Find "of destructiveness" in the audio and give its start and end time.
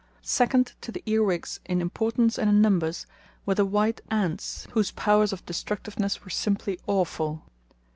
5.31-6.23